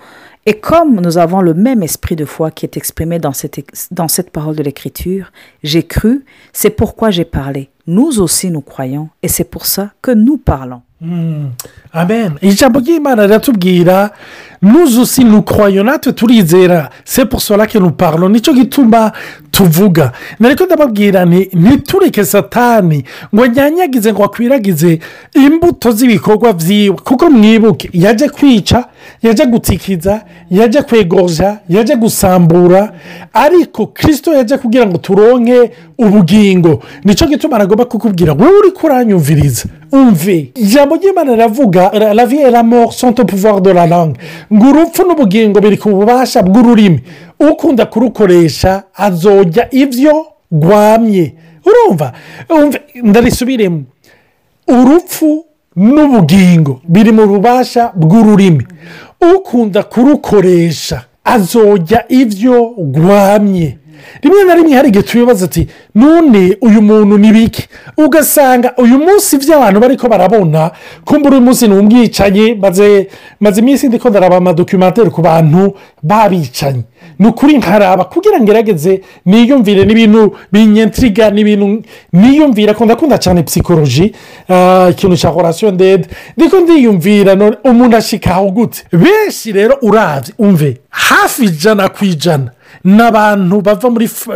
et 0.46 0.54
comme 0.62 1.02
nous 1.02 1.18
avons 1.18 1.42
le 1.42 1.54
même 1.54 1.84
esprit 1.84 2.16
de 2.16 2.26
foi 2.26 2.50
qui 2.52 2.66
est 2.66 2.78
exprimé 2.78 3.20
dans 3.20 3.34
cette, 3.34 3.60
dans 3.92 4.08
cette 4.08 4.30
parole 4.32 4.56
de 4.56 4.64
l'écriture 4.64 5.32
j'ai 5.64 5.84
cru 5.84 6.24
c'est 6.54 6.70
pourquoi 6.70 7.12
j'ai 7.12 7.26
parlé. 7.26 7.70
Nous 7.88 8.20
aussi 8.22 8.50
nous 8.52 8.62
croyons 8.62 9.10
et 9.24 9.28
c'est 9.28 9.44
pour 9.50 9.66
ça 9.66 9.92
que 10.02 10.12
nous 10.12 10.38
parlons. 10.38 10.82
Amen. 11.94 12.32
Ijambo 12.42 12.80
ry'imana 12.80 13.26
riratubwira 13.26 14.10
nuzusi 14.62 15.24
nukwayo 15.24 15.84
natwe 15.84 16.14
turizera 16.14 16.90
se 17.04 17.26
pour 17.26 17.42
que 17.68 17.80
nuparlo 17.80 18.30
ni 18.30 18.42
cyo 18.42 18.54
gituma 18.54 19.12
tuvuga. 19.64 20.12
Nariko 20.40 20.66
ndababwira 20.66 21.26
nti 21.26 21.50
ntitureke 21.54 22.26
satani 22.26 23.04
ngo 23.36 23.48
nyanyagize 23.48 24.14
ngo 24.14 24.24
akwiragize 24.24 25.00
imbuto 25.46 25.92
z'ibikorwa 25.92 26.54
byiwe 26.54 26.96
kuko 26.96 27.30
mwibuke 27.30 27.90
yajya 27.94 28.30
kwica 28.30 28.84
yajya 29.24 29.46
gutikiza 29.46 30.22
yajya 30.52 30.84
kwegoza 30.84 31.60
yajya 31.70 31.96
gusambura. 31.96 32.92
Ariko 33.34 33.88
kirisito 33.88 34.34
yajya 34.34 34.58
kugira 34.58 34.86
ngo 34.88 34.98
turonke 34.98 35.72
ubugingo. 35.98 36.84
Nicyo 37.04 37.28
gituma 37.28 37.56
aragomba 37.56 37.86
kukubwira 37.86 38.34
wowe 38.34 38.58
uri 38.60 38.72
kuranyumviriza 38.72 39.64
umve. 39.92 40.52
Ijambo 40.56 40.96
ry'imana 40.96 41.32
riravuga 41.36 41.92
la 42.14 42.26
vie 42.26 42.42
et 42.48 42.52
la 42.52 42.64
mort 42.64 42.94
sont 42.94 43.20
au 43.20 43.26
pouvoir 43.26 43.62
de 43.62 43.72
la 43.72 43.88
langue. 43.88 44.16
Ngo 44.54 44.70
urupfu 44.70 45.04
n'ubugingo 45.04 45.60
biri 45.62 45.78
ku 45.78 45.90
bubasha 45.90 46.42
bw'ururimi. 46.44 47.00
Ukunda 47.40 47.86
kurukoresha 47.86 48.84
azojya 48.94 49.68
ibyo 49.72 50.26
rwamye. 50.52 51.34
Urumva? 51.66 52.14
Ndarisubiremo. 53.04 53.84
Urupfu 54.68 55.46
n'ubugingo 55.76 56.82
biri 56.88 57.12
mu 57.12 57.28
bubasha 57.28 57.92
bw'ururimi 57.96 58.66
ukunda 59.36 59.84
kurukoresha 59.84 61.02
azojya 61.24 62.06
ibyo 62.10 62.74
rwamye. 62.96 63.78
Rimwe 64.22 64.44
na 64.44 64.56
rimwe 64.56 64.74
hari 64.76 64.90
igihe 64.90 65.04
tubibaza 65.04 65.46
ati 65.46 65.68
none 65.96 66.58
uyu 66.62 66.82
muntu 66.82 67.18
ni 67.18 67.32
biki? 67.32 67.68
Ugasanga 67.98 68.74
uyu 68.78 68.98
munsi 69.00 69.36
ibyo 69.36 69.56
abantu 69.58 69.80
bari 69.80 69.98
ko 69.98 70.08
barabona 70.08 70.72
kumbura 71.06 71.36
uyu 71.38 71.46
munsi 71.46 71.68
ni 71.68 71.74
umwicanyi 71.74 72.56
maze 72.56 73.08
iminsi 73.60 73.88
ndi 73.88 74.00
ko 74.00 74.10
ndaraba 74.10 74.38
amadokumenteri 74.38 75.10
ku 75.10 75.22
bantu 75.22 75.74
babicanye. 76.04 76.84
Ni 77.20 77.28
ukuri 77.28 77.58
nkaraba 77.58 78.04
kugira 78.06 78.38
ngo 78.38 78.44
ngerageze 78.44 79.02
niyumvire 79.26 79.86
n'ibintu 79.86 80.36
binyentiriga 80.52 81.30
n'ibintu 81.32 81.84
niyumvira 82.14 82.74
ko 82.74 82.86
ndakunda 82.86 83.18
cyane 83.18 83.44
psikoloji 83.44 84.16
ah, 84.50 84.88
ikintu 84.92 85.18
cya 85.18 85.30
horasiyo 85.30 85.72
ndende 85.72 86.08
ndiko 86.38 86.60
ndiyumvira 86.60 87.34
umuntu 87.64 87.98
ashikaho 87.98 88.52
gute 88.52 88.84
benshi 88.92 89.52
rero 89.52 89.78
urabye 89.82 90.34
umve 90.38 90.78
hafi 90.90 91.44
ijana 91.46 91.90
ku 91.90 92.06
ijana. 92.06 92.52
Ni 92.84 93.02
abantu 93.02 93.62
bava 93.62 93.90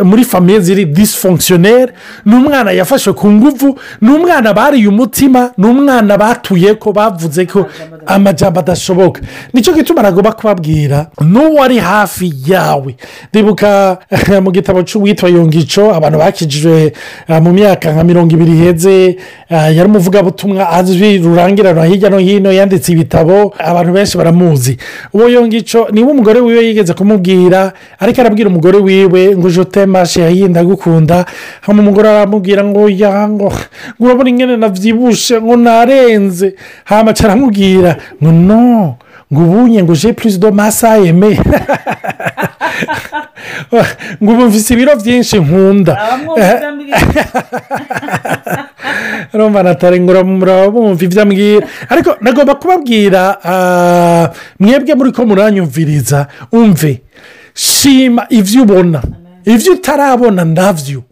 muri 0.04 0.24
famiye 0.24 0.60
ziri 0.60 0.86
disifongisiyoneri 0.86 1.92
ni 2.26 2.36
umwana 2.36 2.72
yafashwe 2.72 3.14
ku 3.14 3.32
nguvu 3.32 3.80
ni 4.02 4.10
umwana 4.10 4.54
bariye 4.54 4.88
umutima 4.88 5.52
ni 5.58 5.66
umwana 5.68 6.18
batuye 6.18 6.76
ko 6.76 6.92
bavuze 6.92 7.46
ko 7.46 7.66
amajyamba 8.06 8.60
adashoboka. 8.60 9.22
Nicyo 9.54 9.74
gituma 9.74 10.02
nagomba 10.02 10.32
kubabwira 10.32 11.08
n'uwo 11.22 11.64
ari 11.64 11.78
hafi 11.78 12.34
yawe. 12.48 12.96
Ndibuka 13.34 13.98
mu 14.44 14.52
gitabo 14.52 14.84
cy'uwitwa 14.84 15.30
yongico 15.30 15.96
abantu 15.96 16.18
bakijijwe 16.20 16.94
ah, 17.28 17.42
mu 17.42 17.54
myaka 17.54 17.92
nka 17.92 18.04
mirongo 18.04 18.34
ibiri 18.34 18.52
iheze 18.52 19.18
ah, 19.50 19.70
yari 19.70 19.90
umuvugabutumwa 19.90 20.70
azwi 20.70 21.18
rurangiranwa 21.18 21.86
hirya 21.86 22.10
no 22.10 22.18
hino 22.18 22.52
yanditse 22.52 22.92
ibitabo 22.92 23.54
abantu 23.58 23.94
benshi 23.94 24.18
baramuzi. 24.18 24.78
Uwo 25.14 25.30
yongico 25.30 25.88
ni 25.92 26.04
we 26.04 26.12
umugore 26.12 26.40
wiwe 26.40 26.66
yigeze 26.66 26.94
kumubwira 26.94 27.74
ariko 28.00 28.22
arabwira 28.24 28.50
umugore 28.50 28.78
wiwe 28.78 29.38
ngo 29.38 29.50
jote 29.50 29.86
mashe 29.86 30.22
yahinda 30.22 30.60
agukunda 30.62 31.26
hano 31.62 31.82
umugore 31.82 32.10
aramubwira 32.10 32.64
ngo 32.64 32.90
ya 32.90 33.28
ngo 33.28 33.54
urabona 34.00 34.30
ingene 34.30 34.58
nabyibushe 34.58 35.42
ngo 35.42 35.56
narenze. 35.56 36.56
Hama 36.86 37.12
aramubwira 37.24 37.98
ngo 38.22 38.32
no 38.32 38.96
ngo 39.34 39.42
ubunye 39.42 39.84
ngo 39.84 39.94
je 39.96 40.14
plus 40.14 40.40
de 40.40 40.52
masa 40.52 40.98
yeme 40.98 41.36
ngo 44.22 44.32
ubu 44.32 44.46
mvise 44.46 44.74
ibiro 44.74 44.96
byinshi 44.96 45.40
nkunda. 45.40 45.94
Urumva 49.34 49.64
natarengura 49.64 50.24
muraba 50.24 50.70
bumva 50.70 51.04
ibyo 51.06 51.22
ambwira. 51.22 51.68
Ariko 51.90 52.16
nagomba 52.22 52.56
kubabwira 52.56 53.38
ah, 53.44 54.30
mwebwe 54.60 54.96
muri 54.96 55.12
ko 55.12 55.26
muranyumviriza 55.26 56.28
umve. 56.52 57.02
Shima 57.54 58.26
ibyo 58.30 58.62
ubona 58.64 59.02
ibyo 59.46 59.74
utarabona 59.74 60.46
na 60.46 60.74
byo 60.74 61.04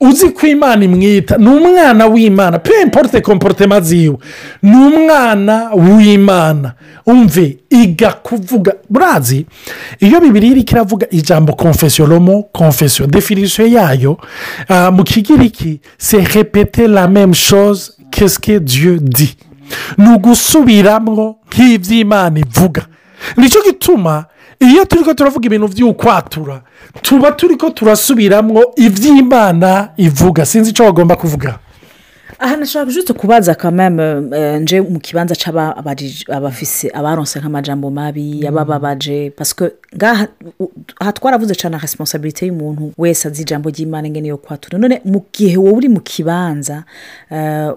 uzi 0.00 0.28
ko 0.30 0.46
imana 0.46 0.84
imwita. 0.84 1.36
Ni 1.38 1.48
umwana 1.48 2.06
w'imana. 2.06 2.58
Pe 2.58 2.70
importe 2.82 3.20
komporotema 3.20 3.80
ziwe 3.80 4.16
ni 4.62 4.76
umwana 4.76 5.70
w'imana. 5.74 6.72
Umve 7.06 7.56
iga 7.70 8.12
kuvuga. 8.12 8.72
Burazi 8.90 9.46
iyo 10.00 10.20
bibiri 10.20 10.48
iri 10.48 10.62
kiravuga 10.62 11.06
ijambo 11.10 11.52
konfesiyoromo 11.52 12.42
konfesiyo 12.52 13.06
definisiyo 13.08 13.66
yayo 13.66 14.18
ah, 14.68 14.90
mu 14.90 15.04
kigiriki 15.04 15.80
se 15.98 16.20
repete 16.34 16.88
la 16.88 17.08
meme 17.08 17.34
chose 17.34 17.92
kesike 18.10 18.60
dieu 18.60 18.98
di 19.00 19.36
ni 19.98 20.08
ugusubiramo 20.14 21.36
nk'iby'imana 21.48 22.38
ivuga. 22.40 22.82
Ni 23.36 23.48
cyo 23.50 23.62
gituma 23.62 24.24
iyo 24.60 24.84
turi 24.84 25.04
ko 25.04 25.14
turavuga 25.14 25.46
ibintu 25.46 25.68
by'ukwatura 25.68 26.62
tuba 27.02 27.32
turi 27.32 27.56
ko 27.56 27.70
turasubiramo 27.70 28.62
iby'imana 28.76 29.88
ivuga. 29.96 30.46
Sinzi 30.46 30.70
icyo 30.70 30.84
bagomba 30.84 31.16
kuvuga. 31.16 31.58
Aha 32.44 32.56
nashaka 32.56 32.90
juste 32.92 33.12
kubaza 33.12 33.54
kameme 33.54 34.02
eh, 34.38 34.60
nje 34.60 34.80
mu 34.80 35.00
kibanza 35.00 35.34
cy'abafise 35.36 36.90
abaronse 36.94 37.40
nk'amajambo 37.40 37.90
mabi 37.90 38.46
abababaje 38.46 39.30
pasike 39.30 39.70
ngaha 39.96 40.28
aha 41.00 41.12
twaravuze 41.12 41.54
cyane 41.54 41.78
resiponsabirite 41.78 42.46
y'umuntu 42.46 42.92
wese 42.98 43.28
azi 43.28 43.42
ijambo 43.42 43.70
ry'imana 43.70 44.06
ingene 44.08 44.28
yo 44.28 44.36
kwatura 44.36 44.78
none 44.78 45.00
mu 45.04 45.24
gihe 45.32 45.56
wowe 45.56 45.72
uri 45.72 45.88
mu 45.88 46.00
kibanza 46.00 46.84
eh, 47.30 47.70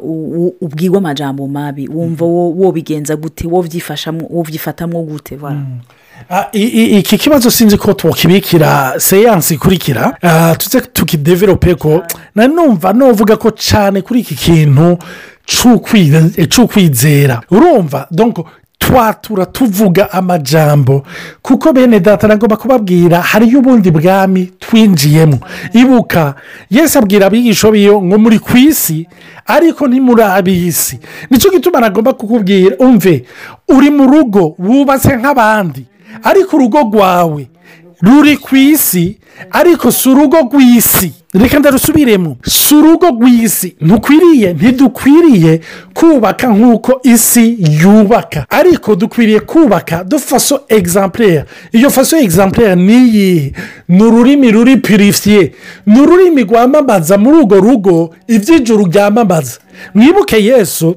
ubwirwa 0.61 0.97
amajambo 0.97 1.47
mabi 1.47 1.87
wumva 1.87 2.25
wo- 2.25 2.51
wobigenza 2.51 3.15
gute 3.15 3.47
wobyifashamwo 3.47 4.27
wobyifatamwo 4.29 5.01
gute 5.03 5.35
voilà. 5.35 5.63
Ah, 5.63 5.63
i- 5.63 5.75
i- 5.79 6.06
iki 6.53 7.17
kibazo 7.17 7.51
sinzi 7.51 7.77
ko 7.77 7.93
twakibikira 7.93 8.93
seyansi 8.97 9.53
ikurikira 9.53 10.17
tuze 10.57 10.81
tukideverope 10.81 11.75
ko 11.75 12.03
na 12.35 12.47
numva 12.47 12.93
nuvuga 12.93 13.37
ko 13.37 13.51
cyane 13.51 14.01
kuri 14.01 14.19
iki 14.19 14.35
kintu 14.35 14.97
c'ukwizera 16.49 17.41
urumva 17.51 18.07
twatura 18.79 19.45
tuvuga 19.45 20.11
amajambo 20.11 21.03
kuko 21.41 21.73
bene 21.73 21.99
data 21.99 22.27
nagomba 22.27 22.57
kubabwira 22.57 23.21
hariyo 23.21 23.59
ubundi 23.59 23.91
bwami 23.91 24.51
twinjiyemo 24.59 25.39
ibuka 25.73 26.35
yesi 26.69 26.97
abwira 26.97 27.25
abigisha 27.27 27.71
biyo 27.71 28.01
ngo 28.01 28.17
muri 28.17 28.39
ku 28.39 28.57
isi 28.57 29.07
ariko 29.47 29.87
ntimuri 29.87 30.21
ab'isi 30.23 30.99
ni 31.29 31.37
cyo 31.39 31.51
gituma 31.51 31.79
nagomba 31.79 32.13
kukubwira 32.13 32.75
umve 32.79 33.25
uri 33.67 33.89
mu 33.89 34.05
rugo 34.07 34.55
wubatse 34.59 35.17
nk'abandi 35.17 35.85
ariko 36.23 36.55
urugo 36.57 36.79
rwawe 36.79 37.47
ruri 38.01 38.37
ku 38.37 38.55
isi 38.55 39.17
ariko 39.51 39.91
si 39.91 40.09
urugo 40.09 40.37
rw'isi. 40.37 41.13
Reka 41.33 41.59
ndarusubiremo. 41.59 42.37
Si 42.45 42.75
urugo 42.75 43.07
rw'isi. 43.09 43.75
Ntukwiriye 43.81 44.53
ntidukwiriye 44.53 45.61
kubaka 45.93 46.47
nk'uko 46.47 46.99
isi 47.03 47.57
yubaka. 47.83 48.45
Ariko 48.49 48.95
dukwiriye 48.95 49.39
kubaka. 49.39 50.03
Dufaso 50.03 50.61
egizampureya 50.69 51.45
iyo 51.71 51.89
faso 51.89 52.17
egizampureya 52.17 52.75
ni 52.75 52.93
iyihe? 52.97 53.53
Ni 53.89 54.03
ururimi 54.03 54.51
ruri 54.51 54.77
pirifiye 54.77 55.51
ni 55.85 55.99
ururimi 56.01 56.43
rwamamaza 56.43 57.17
muri 57.17 57.37
urwo 57.37 57.59
rugo 57.59 58.15
iby'ijuru 58.27 58.85
ryamamaza. 58.85 59.59
Mwibuke 59.95 60.43
yesu 60.43 60.95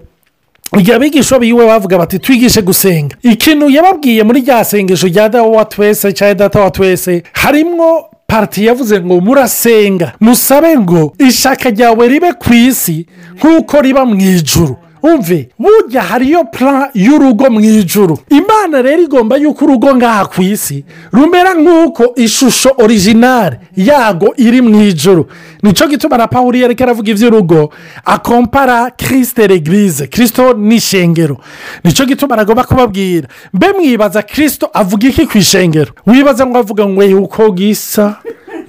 igihe 0.78 0.94
abigisha 0.96 1.38
biwe 1.38 1.66
bavuga 1.66 1.98
bati 1.98 2.18
twigishe 2.18 2.62
gusenga. 2.62 3.16
Ikintu 3.22 3.70
yababwiye 3.70 4.22
muri 4.22 4.40
rya 4.40 4.64
sengesho 4.64 5.06
rya 5.08 5.28
dawa 5.28 5.48
wa 5.48 5.64
twese 5.64 6.12
cyangwa 6.12 6.34
data 6.34 6.60
wa 6.60 6.70
twese 6.70 7.22
harimo 7.32 8.04
pariti 8.26 8.66
yavuze 8.66 9.00
ngo 9.00 9.20
murasenga. 9.20 10.12
Musabe 10.20 10.78
ngo 10.78 11.12
ishaka 11.18 11.70
ryawe 11.70 12.08
ribe 12.08 12.32
ku 12.32 12.54
isi 12.54 13.06
nk'uko 13.38 13.80
riba 13.80 14.04
mu 14.04 14.14
ijuru. 14.20 14.76
Umve 15.02 15.48
burya 15.58 16.02
hariyo 16.02 16.44
pura 16.44 16.90
y'urugo 16.94 17.50
mu 17.50 17.60
ijuru. 17.60 18.18
Imana 18.30 18.82
rero 18.82 19.02
igomba 19.02 19.36
yuko 19.36 19.64
urugo 19.64 19.94
ngaha 19.96 20.26
ku 20.26 20.42
isi 20.42 20.84
rumera 21.12 21.54
nk'uko 21.54 22.12
ishusho 22.16 22.70
orijinari 22.78 23.56
yago 23.76 24.34
iri 24.36 24.60
mu 24.62 24.82
ijuru. 24.82 25.26
Nicyo 25.62 25.86
gituma 25.88 26.16
na 26.16 26.26
paul 26.26 26.56
yereka 26.56 26.84
aravuga 26.84 27.10
iby'urugo 27.10 27.72
akompara 28.04 28.90
kirisite 28.90 29.46
regirize 29.46 30.06
kirisito 30.06 30.54
n'ishengero 30.54 31.36
ni 31.84 31.92
cyo 31.92 32.06
gituma 32.06 32.34
aragomba 32.34 32.64
kubabwira 32.64 33.28
mbe 33.52 33.72
mwibaza 33.72 34.22
kirisito 34.22 34.70
avuga 34.72 35.08
iki 35.08 35.26
ku 35.26 35.38
ishengero? 35.38 35.92
Wibaza 36.06 36.46
ngo 36.46 36.58
avuga 36.58 36.86
ngo 36.86 37.02
uko 37.24 37.50
gisa? 37.52 38.16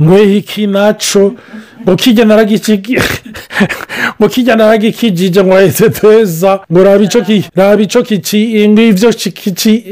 Ngo 0.01 0.20
iki 0.24 0.67
naco 0.67 1.34
ngo 1.84 1.96
kijya 1.96 2.25
ngo 5.43 5.55
ahetse 5.58 5.89
teza 5.89 6.60
ngo 6.72 6.84
raba 6.84 7.03
raba 7.55 7.81
icyo 7.81 8.01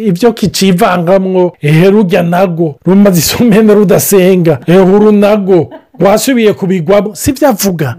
ibyo 0.09 0.33
kicivangamwo 0.33 1.55
ehe 1.61 1.89
rujya 1.89 2.23
nago 2.23 2.75
rumaze 2.85 3.19
isomene 3.19 3.73
rudasenga 3.73 4.59
ehe 4.67 4.79
uru 4.79 5.11
nago 5.11 5.69
wasubiye 5.99 6.53
kubigwamo 6.53 7.15
si 7.15 7.31
byo 7.31 7.47
avuga 7.49 7.95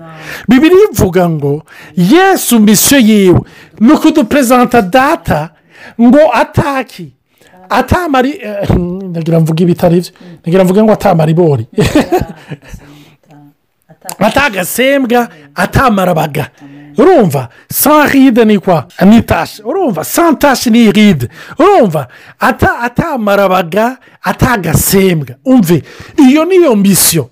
bibiri 0.48 0.74
ivuga 0.92 1.28
ngo 1.28 1.62
yesu 1.96 2.60
misiyo 2.60 3.00
yiwe 3.00 3.40
ni 3.80 3.92
ukuduperezanta 3.92 4.82
data 4.82 5.50
ngo 6.00 6.20
ataki. 6.32 7.12
Atamari 7.70 8.40
ndagira 9.10 9.40
mvuga 9.40 9.62
ibitari 9.62 10.00
byo 10.00 10.12
ndagira 10.42 10.64
mvuge 10.64 10.82
ngo 10.82 10.92
atamaribori 10.92 11.66
atagasembwa 14.18 15.28
atamarabaga 15.54 16.48
urumva 16.98 17.48
sanride 17.72 18.44
ni 18.44 18.58
kwa 18.58 18.86
ni 19.06 19.22
tashi 19.22 19.62
urumva 19.62 20.04
santashi 20.04 20.70
ni 20.70 20.92
ride. 20.92 21.28
Urumva 21.58 22.08
atamarabaga 22.80 23.96
atagasembwa 24.22 25.36
umve 25.44 25.82
iyo 26.28 26.44
niyo 26.44 26.76
misiyo 26.76 27.30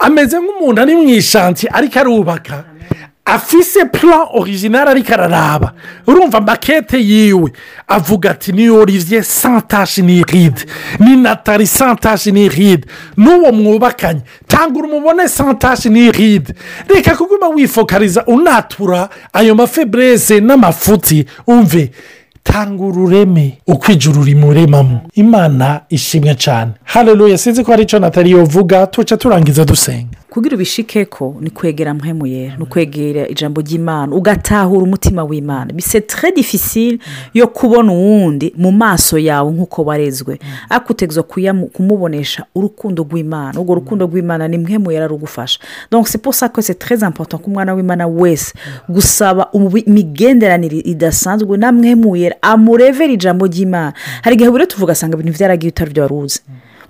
ameze 0.00 0.38
nk'umuntu 0.40 0.80
ari 0.82 0.96
mu 0.96 1.02
ishanti 1.08 1.68
ariko 1.72 1.98
arubaka 2.00 2.64
afise 3.34 3.84
pura 3.84 4.24
orijinari 4.34 4.90
ariko 4.90 5.12
araraba. 5.14 5.72
Urumva 6.06 6.40
makete 6.40 6.98
yiwe 7.00 7.52
avuga 7.88 8.30
ati 8.30 8.52
ni 8.52 8.68
olivier 8.70 9.24
santashi 9.24 10.02
ni 10.02 10.22
ride. 10.22 10.60
Ni 10.98 11.16
natali 11.16 11.66
santashi 11.66 12.32
ni 12.32 12.48
ride. 12.48 12.86
N'uwo 13.16 13.52
mwubakanye 13.52 14.20
tanga 14.46 14.78
urumubone 14.78 15.28
santashi 15.28 15.88
ni 15.88 16.12
ride. 16.12 16.54
Reka 16.88 17.16
kuguma 17.16 17.48
wifokariza 17.48 18.24
unatura 18.26 19.08
ayo 19.32 19.54
mafeburese 19.54 20.40
n'amafuti 20.40 21.26
umve 21.46 21.90
tanga 22.42 22.84
urureme 22.84 23.58
uko 23.66 23.92
ijuru 23.92 24.24
rimuremamo 24.24 25.00
imana 25.14 25.80
ishimwe 25.88 26.34
cyane 26.34 26.70
hareruye 26.84 27.38
sinzi 27.38 27.64
ko 27.64 27.70
hari 27.70 27.82
icyo 27.82 27.98
natali 27.98 28.30
yovuga 28.30 28.86
tuca 28.86 29.16
turangiza 29.16 29.64
dusenga. 29.64 30.18
Kugira 30.38 30.54
ubishike 30.56 31.04
ko 31.04 31.36
ni 31.40 31.50
kwegera 31.50 31.94
mpemu 31.94 32.26
yera 32.26 32.56
ni 32.56 32.62
ukwegera 32.62 33.28
ijambo 33.28 33.60
ry'imana 33.60 34.14
ugatahura 34.16 34.82
umutima 34.82 35.24
w'imana. 35.24 35.72
Bise 35.72 36.00
tere 36.00 36.32
difficile 36.32 36.98
yo 37.34 37.46
kubona 37.48 37.92
uwundi 37.92 38.52
mu 38.56 38.72
maso 38.72 39.18
yawe 39.18 39.52
nk'uko 39.52 39.84
warezwe. 39.84 40.38
Ariko 40.70 40.92
utegetswe 40.92 41.52
kumubonesha 41.72 42.44
urukundo 42.54 43.02
rw'imana. 43.02 43.60
Urwo 43.60 43.74
rukundo 43.74 44.06
rw'imana 44.06 44.48
ni 44.48 44.58
mpemu 44.58 44.92
yera 44.92 45.06
rugufasha 45.06 45.58
donc 45.90 46.06
c'est 46.08 46.22
pour 46.22 46.34
ça 46.34 46.48
que 46.48 46.62
c'est 46.62 46.78
très 46.78 47.02
important 47.02 47.38
ko 47.38 47.50
umwana 47.50 47.74
w'imana 47.74 48.06
wese 48.06 48.52
gusaba 48.88 49.48
imigenderanire 49.86 50.78
idasanzwe 50.84 51.58
na 51.58 51.72
mpemu 51.72 52.16
yera 52.16 52.36
amurevera 52.42 53.12
ijambo 53.12 53.46
ry'imana. 53.46 53.92
Hari 54.22 54.34
igihe 54.36 54.50
buri 54.50 54.66
tuvuga 54.66 54.92
asanga 54.92 55.14
ibintu 55.18 55.38
byaragiye 55.38 55.70
utari 55.72 55.90
byo 55.90 56.02
wari 56.02 56.14
uzi 56.14 56.40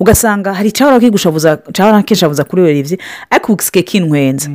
ugasanga 0.01 0.55
hari 0.55 0.69
icyahora 0.69 2.03
kishabuza 2.03 2.45
kuri 2.45 2.63
werevye 2.63 2.99
ariko 3.31 3.53
ubusike 3.53 3.83
kinwenza 3.83 4.51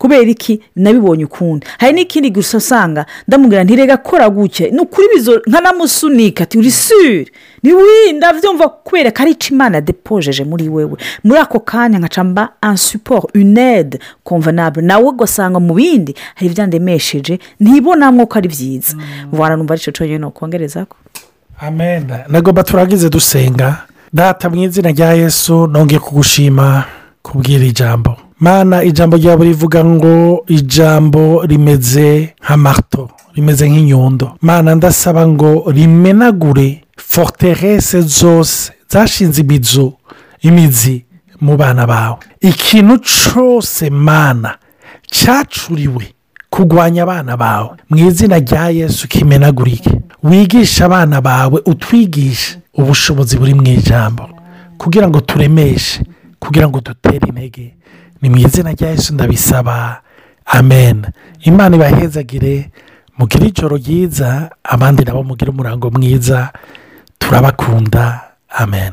kubera 0.00 0.22
iki? 0.30 0.60
Nabibonye 0.76 1.24
ukundi. 1.24 1.66
Hari 1.78 1.92
n'ikindi 1.92 2.30
gusa 2.30 2.56
usanga 2.56 3.06
ndamubwira 3.28 3.64
ntirega 3.64 3.96
kora 3.96 4.30
gutya. 4.30 4.70
Ni 4.70 4.78
ukuri 4.80 5.08
bizo 5.14 5.42
nkanamusunika 5.46 6.44
ati 6.44 6.58
uri 6.58 6.70
sure 6.70 7.26
ni 7.62 7.72
wirinda 7.72 8.32
byumva 8.32 8.68
kubera 8.68 9.10
ko 9.12 9.22
ari 9.22 9.36
imana 9.50 9.76
yadepojeje 9.76 10.44
muri 10.44 10.68
wewe. 10.68 10.96
Muri 11.24 11.40
ako 11.40 11.60
kanya 11.60 11.98
nkaca 11.98 12.24
mba 12.24 12.48
ansiporo 12.60 13.28
unede 13.34 13.98
konvenabure 14.24 14.86
nawe 14.86 15.04
ugasanga 15.04 15.60
mu 15.60 15.74
bindi 15.74 16.14
hari 16.34 16.50
ibyandemesheje 16.50 17.38
ntibonamo 17.60 18.26
ko 18.26 18.38
ari 18.38 18.48
byiza 18.48 18.96
numva 19.32 19.74
ari 19.74 19.82
cyo 19.84 19.92
cyonyine 19.92 20.24
ukongereza 20.26 20.84
ko 20.88 20.96
amen. 21.60 22.08
Nagomba 22.28 22.62
turagize 22.64 23.10
dusenga. 23.10 23.84
Data 24.12 24.50
mu 24.50 24.56
izina 24.62 24.90
rya 24.90 25.12
yesu 25.14 25.66
nongeye 25.66 26.00
kugushima 26.00 26.84
kubwira 27.22 27.64
ijambo. 27.64 28.16
Mana 28.40 28.82
ijambo 28.82 29.16
ryawe 29.16 29.44
rivuga 29.44 29.84
ngo 29.84 30.44
ijambo 30.48 31.42
rimeze 31.46 32.34
nka 32.44 32.56
marito 32.56 33.10
rimeze 33.34 33.68
nk'inyundo. 33.70 34.36
Mana 34.40 34.74
ndasaba 34.74 35.28
ngo 35.28 35.64
rimenagure 35.72 36.84
forterese 36.96 38.00
zose 38.00 38.72
zashinze 38.88 39.40
imizu 39.40 39.92
imizi 40.40 41.04
mu 41.40 41.56
bana 41.56 41.86
bawe. 41.86 42.18
Ikintu 42.40 42.98
cyose 42.98 43.90
mana 43.90 44.58
cyacuriwe 45.10 46.04
kurwanya 46.50 47.02
abana 47.02 47.36
bawe. 47.36 47.70
Mu 47.90 47.96
izina 47.96 48.38
rya 48.38 48.68
yesu 48.70 49.08
kimenagurike. 49.08 50.00
Wigishe 50.22 50.84
abana 50.84 51.20
bawe 51.20 51.60
utwigishe 51.66 52.58
ubushobozi 52.74 53.38
buri 53.38 53.54
mu 53.54 53.62
ijambo. 53.66 54.28
Kugira 54.78 55.08
ngo 55.08 55.20
turemeshe 55.20 56.02
kugira 56.38 56.68
ngo 56.68 56.80
dutere 56.80 57.28
intege. 57.28 57.74
Ni 58.22 58.28
mu 58.30 58.36
izina 58.36 58.72
rya 58.72 58.90
yesu 58.90 59.14
ndabisaba. 59.14 60.00
Amen. 60.46 61.06
Imana 61.40 61.76
ibahezagire 61.76 62.70
mugire 63.18 63.46
ijoro 63.48 63.76
ryiza 63.76 64.50
abandi 64.64 65.04
nabo 65.04 65.22
mugire 65.22 65.50
umurango 65.50 65.90
mwiza. 65.90 66.52
Turabakunda. 67.18 68.20
Amen. 68.48 68.92